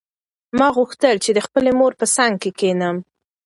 ما 0.57 0.67
غوښتل 0.75 1.15
چې 1.23 1.31
د 1.33 1.39
خپلې 1.47 1.71
مور 1.79 1.91
په 1.99 2.05
څنګ 2.15 2.33
کې 2.41 2.51
کښېنم. 2.59 2.97